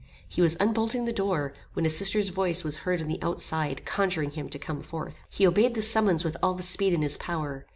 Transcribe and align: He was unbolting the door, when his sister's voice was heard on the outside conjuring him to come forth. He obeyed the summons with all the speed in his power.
He 0.27 0.41
was 0.41 0.55
unbolting 0.59 1.05
the 1.05 1.13
door, 1.13 1.53
when 1.73 1.85
his 1.85 1.95
sister's 1.95 2.29
voice 2.29 2.63
was 2.63 2.77
heard 2.79 3.03
on 3.03 3.07
the 3.07 3.21
outside 3.21 3.85
conjuring 3.85 4.31
him 4.31 4.49
to 4.49 4.57
come 4.57 4.81
forth. 4.81 5.21
He 5.29 5.45
obeyed 5.45 5.75
the 5.75 5.83
summons 5.83 6.23
with 6.23 6.35
all 6.41 6.55
the 6.55 6.63
speed 6.63 6.93
in 6.93 7.03
his 7.03 7.17
power. 7.17 7.67